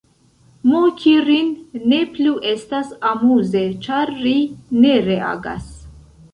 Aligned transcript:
Moki 0.69 1.11
rin 1.27 1.51
ne 1.91 1.99
plu 2.15 2.33
estas 2.53 2.91
amuze 3.11 3.63
ĉar 3.87 4.17
ri 4.25 4.35
ne 4.83 4.99
reagas. 5.13 5.73